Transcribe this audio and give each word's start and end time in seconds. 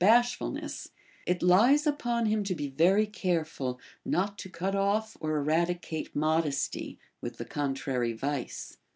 bashfulness, 0.01 0.87
it 1.27 1.43
lies 1.43 1.85
upon 1.85 2.25
him 2.25 2.43
to 2.43 2.55
be 2.55 2.67
very 2.67 3.05
careful 3.05 3.79
not 4.03 4.35
to 4.35 4.49
cut 4.49 4.73
off 4.73 5.15
or 5.19 5.37
eradicate 5.37 6.15
modesty 6.15 6.97
with 7.21 7.37
the 7.37 7.45
contrary 7.45 8.11
vice. 8.11 8.77